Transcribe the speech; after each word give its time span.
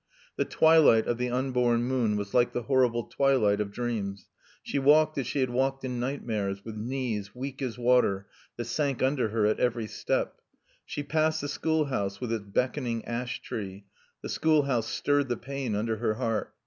The 0.35 0.45
twilight 0.45 1.05
of 1.05 1.19
the 1.19 1.29
unborn 1.29 1.83
moon 1.83 2.15
was 2.15 2.33
like 2.33 2.53
the 2.53 2.63
horrible 2.63 3.03
twilight 3.03 3.61
of 3.61 3.69
dreams. 3.71 4.29
She 4.63 4.79
walked 4.79 5.15
as 5.19 5.27
she 5.27 5.41
had 5.41 5.51
walked 5.51 5.85
in 5.85 5.99
nightmares, 5.99 6.65
with 6.65 6.75
knees, 6.75 7.35
weak 7.35 7.61
as 7.61 7.77
water, 7.77 8.25
that 8.57 8.65
sank 8.65 9.03
under 9.03 9.29
her 9.29 9.45
at 9.45 9.59
every 9.59 9.85
step. 9.85 10.41
She 10.87 11.03
passed 11.03 11.41
the 11.41 11.47
schoolhouse 11.47 12.19
with 12.19 12.33
its 12.33 12.45
beckoning 12.47 13.05
ash 13.05 13.43
tree. 13.43 13.85
The 14.23 14.29
schoolhouse 14.29 14.87
stirred 14.87 15.29
the 15.29 15.37
pain 15.37 15.75
under 15.75 15.97
her 15.97 16.15
heart. 16.15 16.51